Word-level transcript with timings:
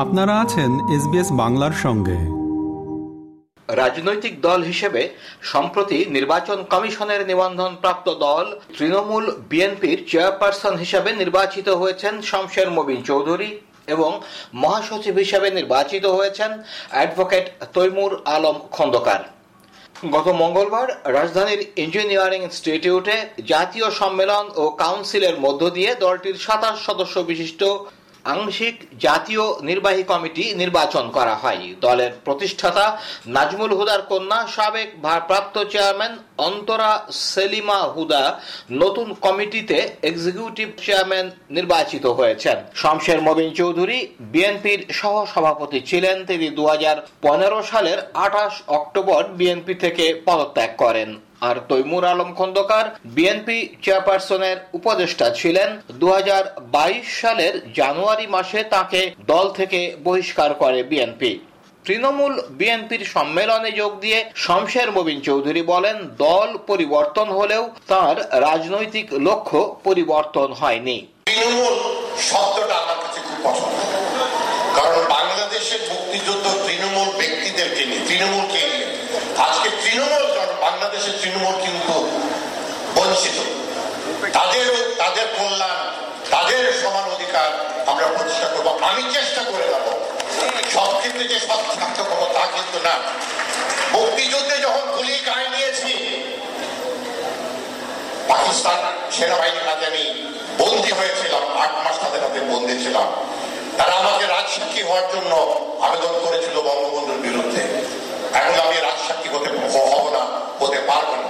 আপনারা 0.00 0.34
আছেন 0.40 0.70
এসবিএস 0.96 1.28
বাংলার 1.32 1.74
সঙ্গে। 1.82 2.18
রাজনৈতিক 3.68 4.34
দল 4.40 4.62
হিসেবে 4.62 5.02
সম্প্রতি 5.42 5.98
নির্বাচন 6.08 6.58
কমিশনের 6.70 7.26
নিবন্ধন 7.26 7.72
প্রাপ্ত 7.80 8.06
দল 8.14 8.46
তৃণমূল 8.78 9.24
বিএনপির 9.50 9.98
চেয়ারপারসন 10.08 10.74
হিসেবে 10.76 11.12
নির্বাচিত 11.12 11.68
হয়েছেন 11.68 12.14
শমশের 12.22 12.70
মবিন 12.70 13.02
চৌধুরী 13.02 13.50
এবং 13.86 14.10
মহাসচিব 14.54 15.14
হিসেবে 15.16 15.48
নির্বাচিত 15.50 16.04
হয়েছেন 16.06 16.50
অ্যাডভোকেট 16.90 17.46
তৈমুর 17.74 18.12
আলম 18.24 18.56
খন্দকার। 18.70 19.22
গত 20.12 20.26
মঙ্গলবার 20.28 20.88
রাজধানীর 21.04 21.60
ইঞ্জিনিয়ারিং 21.76 22.40
ইনস্টিটিউটে 22.42 23.16
জাতীয় 23.46 23.90
সম্মেলন 23.90 24.44
ও 24.56 24.64
কাউন্সিলের 24.82 25.36
মধ্য 25.40 25.62
দিয়ে 25.70 25.90
দলটির 25.94 26.36
সাতাশ 26.38 26.76
সদস্য 26.86 27.16
বিশিষ্ট 27.20 27.62
আংশিক 28.24 28.76
জাতীয় 28.98 29.44
নির্বাহী 29.60 30.02
কমিটি 30.02 30.44
নির্বাচন 30.54 31.10
করা 31.10 31.34
হয়। 31.34 31.74
দলের 31.80 32.12
প্রতিষ্ঠাতা 32.24 32.98
নাজমুল 33.26 33.72
হুদার 33.74 34.02
কন্যা, 34.02 34.46
সাবেক 34.46 34.88
ভারপ্রাপ্ত 35.02 35.64
চেয়ারম্যান 35.72 36.18
অন্তরা 36.38 36.90
সেলিমা 37.10 37.80
হুদা 37.94 38.40
নতুন 38.70 39.14
কমিটিতে 39.20 39.78
এক্সিকিউটিভ 40.02 40.68
চেয়ারম্যান 40.84 41.30
নির্বাচিত 41.50 42.06
হয়েছেন। 42.06 42.56
শমশের 42.74 43.20
মবিন 43.22 43.50
চৌধুরী, 43.54 43.98
বিএনপির 44.20 44.80
সহ 44.92 45.14
সভাপতি 45.34 45.80
ছিলেন, 45.80 46.24
তিনি 46.24 46.46
দু 46.50 46.66
হাজার 46.66 46.96
পনেরো 47.22 47.62
সালের 47.62 47.98
আঠাশ 48.14 48.62
অক্টোবর 48.68 49.22
বিএনপি 49.38 49.74
থেকে 49.74 50.04
পদত্যাগ 50.26 50.70
করেন। 50.76 51.10
আর 51.40 51.56
তৈমুর 51.68 52.04
আলম 52.04 52.30
খন্দকার 52.34 52.86
বিএনপি 53.04 53.58
চেয়ারপারসনের 53.82 54.56
উপদেষ্টা 54.72 55.26
ছিলেন। 55.30 55.68
দুহাজার 55.92 56.44
বাইশ 56.74 57.06
সালের 57.20 57.54
জানুয়ারি 57.74 58.26
মাসে 58.26 58.60
তাকে 58.64 59.00
দল 59.26 59.46
থেকে 59.50 59.80
বহিষ্কার 60.04 60.54
করে 60.54 60.82
বিএনপি 60.82 61.32
তৃণমূল 61.84 62.34
বিএনপির 62.50 63.02
সম্মেলনে 63.04 63.70
যোগ 63.72 63.92
দিয়ে 64.00 64.18
শমশের 64.34 64.88
মবিন 64.92 65.20
চৌধুরী 65.20 65.62
বলেন, 65.62 65.96
দল 66.18 66.58
পরিবর্তন 66.66 67.26
হলেও 67.28 67.70
তার 67.88 68.16
রাজনৈতিক 68.40 69.06
লক্ষ্য 69.12 69.60
পরিবর্তন 69.84 70.48
হয়নি। 70.52 71.06
তৃণমূল 71.24 71.74
শব্দটা 72.30 72.76
আমার 72.82 72.98
কাছে 73.04 73.20
খুব 73.26 73.38
পছন্দ। 73.44 73.78
কারণ 74.76 75.00
বাংলাদেশের 75.08 75.82
মুক্তিযুদ্ধ 75.90 76.46
তৃণমূল 76.66 77.08
ব্যক্তিদেরকে 77.20 77.82
নিয়ে, 77.84 78.02
তৃণমূলকে 78.08 78.60
নিয়ে। 78.72 78.89
আজকে 79.44 79.68
তৃণমূল 79.82 80.24
বাংলাদেশের 80.64 81.14
তৃণমূল 81.20 81.56
কিন্তু 81.64 81.94
বঞ্চিত। 82.96 83.38
তাদের 84.36 84.66
তাদের 85.00 85.26
কল্যাণ, 85.38 85.78
তাদের 86.34 86.62
সমান 86.80 87.06
অধিকার 87.16 87.48
আমরা 87.90 88.06
প্রতিষ্ঠা 88.14 88.48
করব। 88.54 88.68
আমি 88.88 89.02
চেষ্টা 89.16 89.42
করে 89.50 89.66
যাব 89.72 89.86
সব 90.74 90.90
ক্ষেত্রে 91.00 91.24
যে 91.32 91.38
সব 91.48 91.60
থাকতে 91.80 92.02
পারব 92.08 92.22
তা 92.36 92.42
কিন্তু 92.56 92.78
না। 92.86 92.94
মুক্তিযুদ্ধে 93.94 94.56
যখন 94.66 94.84
গুলি 94.96 95.16
গায়ে 95.28 95.48
নিয়েছি 95.54 95.92
পাকিস্তান 98.30 98.78
সেনাবাহিনীর 99.16 99.66
হাতে 99.68 99.84
আমি 99.90 100.04
বন্দী 100.60 100.92
হয়েছিলাম, 100.98 101.44
আট 101.62 101.72
মাস 101.84 101.96
তাদের 102.02 102.20
হাতে 102.24 102.40
বন্দী 102.52 102.74
ছিলাম। 102.84 103.08
তারা 103.78 103.94
আমাকে 104.02 104.24
রাজসাক্ষী 104.34 104.82
হওয়ার 104.88 105.06
জন্য 105.14 105.32
আবেদন 105.86 106.14
করেছিল 106.24 106.56
বঙ্গবন্ধুর 106.68 107.20
বিরুদ্ধে। 107.26 107.62
এখন 108.38 108.56
আমি 108.66 108.76
হতে 109.40 109.78
হব 109.78 110.04
না 110.16 110.22
হতে 110.60 110.78
পারব 110.86 111.10
না 111.22 111.28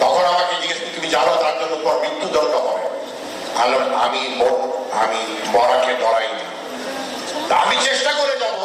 তখন 0.00 0.24
আমাকে 0.24 0.54
জিজ্ঞেস 0.60 0.78
তুমি 0.94 1.08
জানো 1.08 1.32
তার 1.42 1.54
জন্য 1.60 1.74
তোমার 1.76 1.98
মৃত্যুদণ্ড 2.00 2.54
হবে? 2.54 2.84
আমি 4.04 4.20
আমি 4.92 5.20
মরাকে 5.46 5.92
ডরাইনি। 5.92 6.44
আমি 7.54 7.76
চেষ্টা 7.84 8.12
করে 8.12 8.34
যাব 8.38 8.58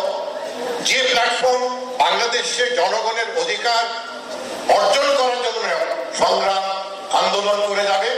যে 0.86 0.98
প্ল্যাটফর্ম 1.04 1.64
বাংলাদেশের 1.98 2.76
জনগণের 2.76 3.30
অধিকার 3.42 3.84
অর্জন 4.76 5.08
করার 5.18 5.40
জন্য 5.46 5.64
সংগ্রাম, 6.20 6.64
আন্দোলন 7.18 7.60
করে 7.68 7.84
যাবে। 7.84 8.10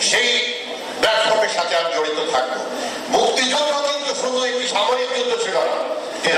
সেই 0.00 0.28
প্ল্যাটফর্মের 1.00 1.52
সাথে 1.54 1.76
আমি 1.76 1.88
জড়িত 1.94 2.30
থাকব। 2.34 2.54
মুক্তিযুদ্ধ 3.08 3.72
কিন্তু 3.88 4.14
শুধু 4.20 4.38
একটি 4.44 4.68
সামরিক 4.68 5.08
যুদ্ধ 5.18 5.32
ছিল 5.42 5.56
না 5.68 5.76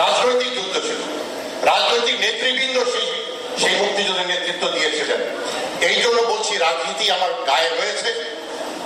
রাজনৈতিক 0.05 0.51
যুদ্ধ 0.55 0.75
ছিল। 0.89 1.01
রাজনৈতিক 1.71 2.17
নেতৃবৃন্দ 2.25 2.77
সেই 2.93 3.07
সেই 3.61 3.75
মুক্তিযুদ্ধের 3.83 4.31
নেতৃত্ব 4.33 4.65
দিয়েছিলেন। 4.77 5.21
এই 5.89 5.97
জন্য 6.05 6.19
বলছি, 6.33 6.53
রাজনীতি 6.67 7.05
আমার 7.17 7.31
গায়ে 7.49 7.71
হয়েছে 7.79 8.09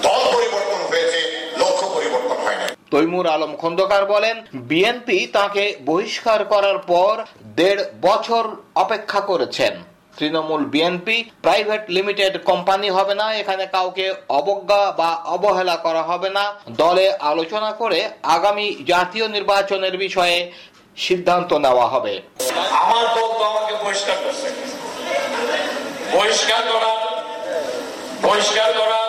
দল 0.07 0.21
পরিবর্তন 0.35 0.81
হয়েছে, 0.91 1.21
লক্ষ্য 1.63 1.87
পরিবর্তন 1.97 2.39
হয় 2.45 2.59
না 2.61 2.67
তৈমুর 2.93 3.27
আলম 3.35 3.53
খন্দকার 3.63 4.03
বলেন 4.15 4.37
বিএনপি 4.71 5.19
তাকে 5.39 5.65
বহিষ্কার 5.89 6.41
করার 6.53 6.79
পর 6.91 7.15
দেড় 7.59 7.83
বছর 8.07 8.45
অপেক্ষা 8.83 9.21
করেছেন। 9.31 9.75
Trinamool 10.19 10.63
BNP 10.73 11.17
private 11.45 11.83
limited 11.97 12.35
company 12.51 12.89
হবে 12.97 13.15
না, 13.21 13.27
এখানে 13.41 13.65
কাউকে 13.77 14.07
অবজ্ঞা 14.39 14.83
বা 15.01 15.11
অবহেলা 15.37 15.77
করা 15.77 16.03
হবে 16.11 16.31
না। 16.37 16.45
দলে 16.83 17.07
আলোচনা 17.31 17.71
করে 17.81 18.01
আগামী 18.37 18.67
জাতীয় 18.93 19.27
নির্বাচনের 19.37 19.95
বিষয়ে 19.97 20.39
সিদ্ধান্ত 20.97 21.53
নেওয়া 21.53 21.87
হবে। 21.89 22.15
আমার 22.85 23.05
দল 23.17 23.31
তো 23.39 23.45
আমাকে 23.45 23.73
বহিষ্কার 23.85 24.17
করছে। 24.25 24.49
বহিষ্কার 26.17 26.63
করা 26.73 26.93
বহিষ্কার 28.23 28.71
করা। 28.81 29.01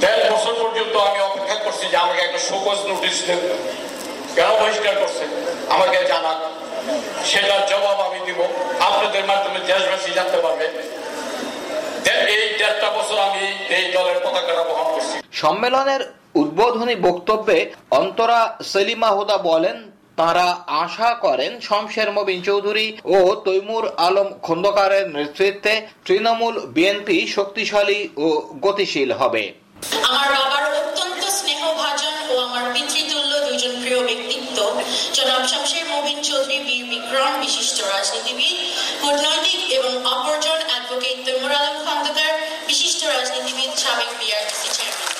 দেড় 0.00 0.24
বছর 0.32 0.54
পর্যন্ত 0.62 0.94
আমি 0.96 1.18
অপেক্ষা 1.20 1.58
করছি 1.64 1.84
যে 1.92 1.96
আমাকে 1.96 2.20
একটা 2.20 2.38
শোকজ 2.38 2.78
নোটিশ 2.90 3.16
দেব 3.26 3.40
কেন 4.34 4.48
বহিষ্কার 4.62 4.94
করছে? 5.02 5.24
আমাকে 5.74 5.96
জানান। 6.12 6.38
সেটার 7.24 7.62
জবাব 7.70 7.98
আমি 8.08 8.18
দিব। 8.26 8.40
আপনাদের 8.80 9.24
মাধ্যমে 9.24 9.58
দেশবাসী 9.66 10.10
জানতে 10.14 10.38
পারবে। 10.44 10.66
এই 12.34 12.44
দেড়টা 12.58 12.88
বছর 12.90 13.18
আমি 13.18 13.42
এই 13.76 13.84
দলের 13.92 14.18
পতাকাটা 14.24 14.62
বহন 14.70 14.86
করছি। 14.94 15.16
সম্মেলনের 15.32 16.02
উদ্বোধনী 16.34 16.94
বক্তব্যে 17.08 17.58
অন্তরা 17.90 18.38
সেলিমা 18.62 19.10
হুদা 19.10 19.36
বলেন 19.50 19.76
তারা 20.18 20.46
আশা 20.82 21.10
করেন 21.24 21.52
শমশের 21.68 22.08
মবিন 22.16 22.40
চৌধুরী 22.48 22.86
ও 23.14 23.18
তৈমুর 23.46 23.84
আলম 24.06 24.28
খন্দকারের 24.46 25.06
নেতৃত্বে 25.16 25.72
তৃণমূল 26.06 26.54
বিএনপি 26.74 27.18
শক্তিশালী 27.36 28.00
ও 28.24 28.26
গতিশীল 28.64 29.10
হবে। 29.20 29.42
আমার 30.08 30.28
বাবার 30.36 30.64
অত্যন্ত 30.82 31.22
স্নেহভাজন 31.38 32.14
ও 32.32 32.34
আমার 32.46 32.64
পিতৃতুল্য 32.74 33.32
দুইজন 33.46 33.74
প্রিয় 33.82 34.00
ব্যক্তিত্ব। 34.08 34.58
জনাব 35.16 35.42
শমশের 35.52 35.84
মবিন 35.92 36.18
চৌধুরী 36.28 36.58
বীর 36.66 36.84
বিক্রম 36.92 37.32
বিশিষ্ট 37.44 37.76
রাজনীতিবিদ, 37.92 38.56
কূটনৈতিক 39.02 39.60
এবং 39.78 39.92
অপরজন 40.14 40.60
অ্যাডভোকেট 40.68 41.16
তৈমুর 41.26 41.52
আলম 41.60 41.76
খন্দকার 41.84 42.32
বিশিষ্ট 42.70 43.00
রাজনীতিবিদ 43.14 43.70
সাবেক 43.82 44.10
বিআরটিসি 44.20 44.68
চেয়ারম্যান 44.76 45.14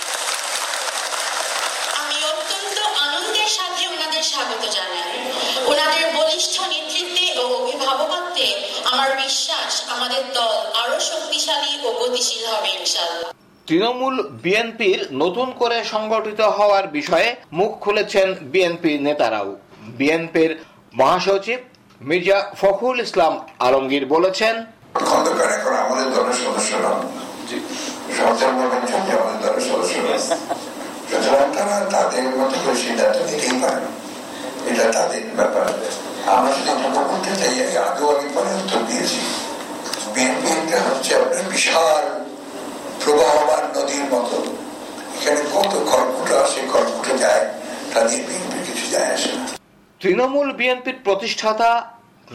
আমি 2.01 2.17
অত্যন্ত 2.33 2.77
আনন্দের 3.07 3.51
সাথে 3.59 3.83
ওনাদের 3.95 4.25
স্বাগত 4.33 4.63
জানাই 4.77 5.11
ওনাদের 5.71 6.05
বলিষ্ঠ 6.19 6.55
নেতৃত্বে 6.73 7.27
ও 7.41 7.43
অভিভাবকত্বে 7.61 8.49
আমার 8.93 9.11
বিশ্বাস 9.25 9.73
আমাদের 10.06 10.27
দল 10.41 10.56
আরও 10.83 10.97
শক্তিশালী 11.11 11.72
ও 11.87 11.89
গতিশীল 12.00 12.44
হবে 12.53 12.69
ইনশাল্লাহ 12.78 13.31
তৃণমূল 13.67 14.17
বিএনপির 14.44 15.00
নতুন 15.22 15.49
করে 15.61 15.77
সংগঠিত 15.93 16.41
হওয়ার 16.56 16.87
বিষয়ে 16.99 17.28
মুখ 17.59 17.71
খুলেছেন 17.84 18.28
বিএনপি 18.53 18.93
নেতারাও। 19.06 19.50
বিএনপির 19.99 20.50
মহাসচিব 20.95 21.61
মির্জা 22.00 22.39
ফখরুল 22.61 22.99
ইসলাম 23.06 23.33
আলমগীর 23.66 24.05
বলেছেন 24.15 24.55
এটা 34.71 34.84
তাদের 34.97 35.22
ব্যাপার। 35.39 35.66
আমরা 36.34 36.51
যদি 36.57 36.72
করতে 37.10 37.31
চাই 37.41 37.54
আগেও 37.86 38.09
আমি 38.15 38.28
পরে 38.34 38.51
উত্তর 38.60 38.81
দিয়েছি। 38.89 39.21
বিশাল 41.53 42.05
প্রবাহমান 43.03 43.65
নদীর 43.77 44.05
মতো। 44.13 44.39
এখানে 45.17 45.43
কত 45.55 45.73
আসে 46.45 46.61
যায় 47.23 47.45
তাদের 47.93 48.21
কিছু 48.67 48.87
যায় 48.95 49.11
আসে 49.17 49.33
তৃণমূল 50.01 50.49
বিএনপির 50.59 50.99
প্রতিষ্ঠাতা 51.07 51.71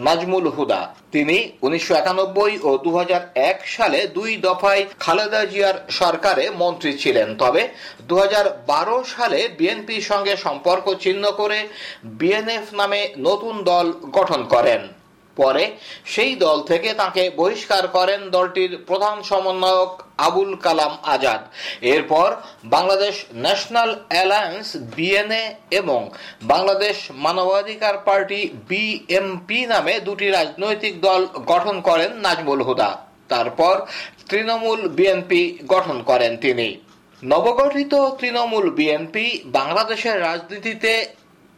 নাজমুল 0.06 0.48
হুদা, 0.56 0.82
তিনি 1.12 1.38
উনিশশো 1.66 1.94
একানব্বই 2.02 2.54
ও 2.64 2.72
দু 2.86 2.92
হাজার 3.00 3.22
এক 3.50 3.60
সালে 3.76 4.00
দুই 4.18 4.32
দফায় 4.48 4.84
খালেদা 5.00 5.42
জিয়ার 5.46 5.78
সরকারে 6.00 6.46
মন্ত্রী 6.62 6.92
ছিলেন। 6.98 7.28
তবে 7.36 7.62
দু 8.08 8.16
হাজার 8.24 8.46
বারো 8.72 8.98
সালে 9.16 9.40
বিএনপির 9.58 10.04
সঙ্গে 10.12 10.34
সম্পর্ক 10.46 10.86
ছিন্ন 11.04 11.24
করে 11.40 11.60
বিএনএফ 12.20 12.68
নামে 12.80 13.02
নতুন 13.18 13.56
দল 13.64 13.88
গঠন 14.18 14.42
করেন। 14.54 14.82
পরে 15.36 15.64
সেই 16.06 16.34
দল 16.36 16.58
থেকে 16.62 16.90
তাকে 16.94 17.24
বহিষ্কার 17.40 17.84
করেন 17.88 18.22
দলটির 18.30 18.72
প্রধান 18.88 19.18
সমন্বয়ক 19.22 19.92
আবুল 20.28 20.52
কালাম 20.56 20.94
আজাদ। 21.14 21.42
এরপর 21.94 22.30
বাংলাদেশ 22.66 23.16
ন্যাশনাল 23.36 23.92
অ্যালায়েন্স, 24.10 24.68
বিএনএ 24.96 25.44
এবং 25.80 26.02
বাংলাদেশ 26.44 26.98
মানবাধিকার 27.26 27.96
পার্টি, 28.08 28.42
বিএমপি 28.70 29.60
নামে 29.66 29.94
দুটি 30.00 30.28
রাজনৈতিক 30.30 30.94
দল 31.02 31.22
গঠন 31.52 31.76
করেন 31.82 32.12
নাজমুল 32.26 32.62
হুদা। 32.62 32.92
তারপর 33.30 33.76
তৃণমূল 34.30 34.82
বিএনপি 34.98 35.42
গঠন 35.68 35.98
করেন 36.04 36.32
তিনি। 36.38 36.70
নবগঠিত 37.24 37.94
তৃণমূল 38.20 38.66
বিএনপি 38.70 39.26
বাংলাদেশের 39.46 40.18
রাজনীতিতে 40.22 40.94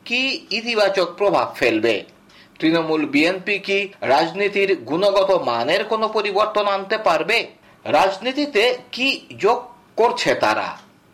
কি 0.06 0.22
ইতিবাচক 0.52 1.08
প্রভাব 1.20 1.48
ফেলবে? 1.56 1.96
তৃণমূল 2.64 3.04
বিএনপি 3.14 3.56
কি 3.68 3.80
রাজনীতির 4.14 4.72
গুণগত 4.90 5.30
মানের 5.50 5.82
কোনো 5.92 6.06
পরিবর্তন 6.18 6.66
আনতে 6.76 6.98
পারবে? 7.08 7.38
রাজনীতিতে 7.86 8.64
কি 8.96 9.08
যোগ 9.44 9.60
করছে 10.00 10.32
তারা? 10.44 10.70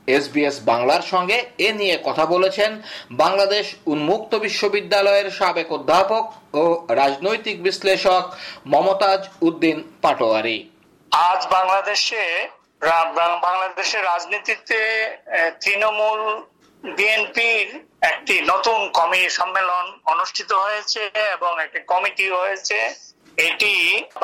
এসবিএস 0.07 0.57
বাংলার 0.72 1.04
সঙ্গে 1.13 1.38
এ 1.68 1.69
নিয়ে 1.80 1.96
কথা 2.07 2.25
বলেছেন 2.34 2.72
বাংলাদেশ 3.24 3.66
উন্মুক্ত 3.94 4.31
বিশ্ববিদ্যালয়ের 4.46 5.28
সাবেক 5.40 5.69
অধ্যাপক 5.78 6.24
ও 6.62 6.63
রাজনৈতিক 7.01 7.57
বিশ্লেষক 7.68 8.24
মমতাজ 8.74 9.22
উদ্দিন 9.48 9.78
পাটোয়ারি। 10.04 10.57
আজ 11.12 11.42
বাংলাদেশে 11.56 12.24
বাংলাদেশের 13.46 14.04
রাজনীতিতে 14.12 14.80
তৃণমূল 15.62 16.22
বিএনপির 16.83 17.67
একটি 18.11 18.35
নতুন 18.51 18.79
কমি 18.97 19.21
সম্মেলন 19.39 19.85
অনুষ্ঠিত 20.13 20.51
হয়েছে 20.63 21.01
এবং 21.35 21.53
একটি 21.65 21.79
কমিটি 21.91 22.25
হয়েছে। 22.39 22.79
এটি 23.47 23.73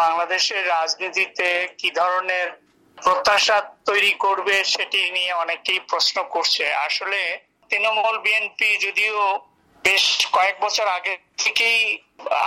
বাংলাদেশের 0.01 0.63
রাজনীতিতে 0.75 1.49
কি 1.79 1.89
ধরনের 1.99 2.47
প্রত্যাশা 2.97 3.57
তৈরি 3.89 4.13
করবে 4.25 4.55
সেটি 4.73 5.01
নিয়ে 5.15 5.31
অনেকেই 5.43 5.79
প্রশ্ন 5.91 6.17
করছে। 6.33 6.65
আসলে 6.85 7.21
তৃণমূল 7.69 8.15
বিএনপি 8.25 8.69
যদিও 8.85 9.19
বেশ 9.83 10.05
কয়েক 10.35 10.55
বছর 10.65 10.87
আগে 10.97 11.13
থেকেই 11.41 11.79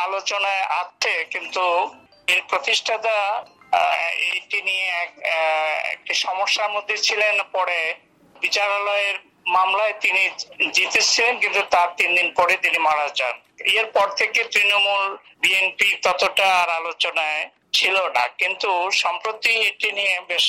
আলোচনায় 0.07 0.65
আছে, 0.83 1.15
কিন্তু 1.33 1.65
এর 2.33 2.43
প্রতিষ্ঠাতা 2.51 3.17
এটি 4.37 4.59
নিয়ে 4.69 4.89
একটি 5.95 6.15
সমস্যার 6.27 6.75
মধ্যে 6.77 6.97
ছিলেন। 7.07 7.35
পরে 7.55 7.81
বিচারালয়ের 8.43 9.17
মামলায় 9.57 9.95
তিনি 10.05 10.23
জিতেছিলেন, 10.77 11.35
কিন্তু 11.43 11.61
তার 11.75 11.89
তিন 11.99 12.11
দিন 12.19 12.29
পরে 12.39 12.55
তিনি 12.65 12.79
মারা 12.87 13.07
যান। 13.19 13.37
এরপর 13.79 14.07
থেকে 14.21 14.41
তৃণমূল 14.53 15.05
বিএনপি 15.43 15.89
ততটা 16.05 16.47
আর 16.61 16.69
আলোচনায় 16.81 17.43
ছিল 17.77 17.97
না। 18.17 18.25
কিন্তু 18.41 18.69
সম্প্রতি 19.03 19.53
এটি 19.69 19.89
নিয়ে 19.99 20.17
বেশ 20.29 20.47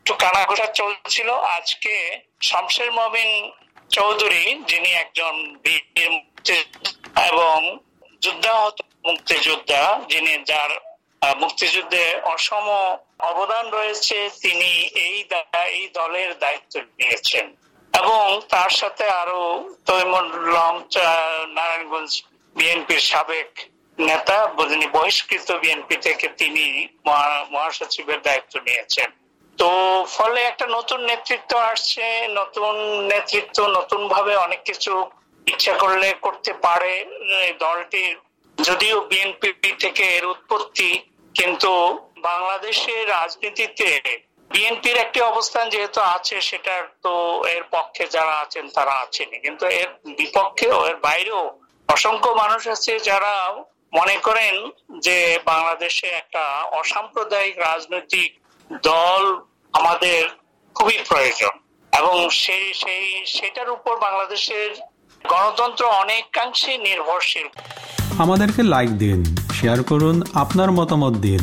একটু 0.00 0.12
কানাঘোষা 0.22 0.68
চলছিল। 0.80 1.28
আজকে 1.56 1.94
শমশের 2.48 2.90
মবিন 2.98 3.30
চৌধুরী, 3.96 4.44
যিনি 4.70 4.90
একজন 5.02 5.34
বীর 5.62 5.82
এবং 7.30 7.56
যুদ্ধাহত 8.24 8.76
মুক্তিযোদ্ধা, 9.08 9.82
যিনি 10.10 10.32
যার 10.50 10.72
মুক্তিযুদ্ধে 11.42 12.04
অসম 12.34 12.66
অবদান 13.30 13.64
রয়েছে, 13.76 14.18
তিনি 14.42 14.70
এই 15.06 15.16
এই 15.76 15.84
দলের 15.98 16.30
দায়িত্ব 16.42 16.74
নিয়েছেন। 16.98 17.46
এবং 17.92 18.24
তার 18.52 18.70
সাথে 18.80 19.04
আরও 19.22 19.40
তৈমুল্লাম 19.88 20.74
নারায়ণগঞ্জ 21.56 22.12
বিএনপির 22.56 23.02
সাবেক 23.10 23.50
নেতা, 23.98 24.36
যিনি 24.70 24.86
বহিষ্কৃত 24.96 25.48
বিএনপি 25.62 25.96
থেকে 26.06 26.26
তিনি 26.40 26.64
মহাসচিবের 27.54 28.20
দায়িত্ব 28.26 28.54
নিয়েছেন। 28.66 29.08
তো 29.58 29.70
ফলে 30.16 30.40
একটা 30.50 30.66
নতুন 30.76 31.00
নেতৃত্ব 31.10 31.52
আসছে, 31.72 32.04
নতুন 32.38 32.74
নেতৃত্ব 33.12 33.58
নতুন 33.78 34.00
ভাবে 34.14 34.32
অনেক 34.46 34.60
কিছু 34.68 34.92
ইচ্ছা 35.46 35.74
করলে 35.82 36.08
করতে 36.24 36.52
পারে 36.64 36.92
দলটির 37.64 38.14
যদিও 38.58 38.96
বিএনপি 39.10 39.70
থেকে 39.82 40.04
এর 40.16 40.24
উৎপত্তি, 40.34 40.90
কিন্তু 41.34 41.72
বাংলাদেশের 42.28 43.02
রাজনীতিতে 43.16 43.88
বিএনপির 44.50 44.96
একটি 44.96 45.20
অবস্থান 45.20 45.64
যেহেতু 45.68 46.00
আছে 46.16 46.36
সেটার 46.40 46.82
তো 47.02 47.12
এর 47.54 47.64
পক্ষে 47.70 48.04
যারা 48.10 48.34
আছেন 48.40 48.64
তারা 48.74 48.94
আছেন 49.04 49.28
কিন্তু 49.44 49.64
এর 49.80 49.88
বিপক্ষেও, 50.18 50.76
এর 50.86 50.96
বাইরেও 50.96 51.42
অসংখ্য 51.88 52.30
মানুষ 52.42 52.62
আছে 52.68 52.92
যারা 52.98 53.32
মনে 53.98 54.16
করেন 54.16 54.54
যে 54.98 55.16
বাংলাদেশে 55.44 56.06
একটা 56.20 56.42
অসাম্প্রদায়িক 56.80 57.54
রাজনৈতিক 57.58 58.30
দল 58.82 59.22
আমাদের 59.72 60.20
খুবই 60.76 60.98
প্রয়োজন। 61.08 61.54
এবং 61.92 62.16
সেই 62.42 62.66
সেই 62.74 63.04
সেটার 63.26 63.68
উপর 63.70 63.94
বাংলাদেশের 64.06 64.70
গণতন্ত্র 65.24 65.82
অনেকাংশে 66.02 66.72
নির্ভরশীল। 66.78 67.48
আমাদেরকে 68.18 68.62
লাইক 68.62 68.90
দিন 68.98 69.18
শেয়ার 69.58 69.80
করুন, 69.82 70.16
আপনার 70.34 70.70
মতামত 70.70 71.14
দিন। 71.26 71.42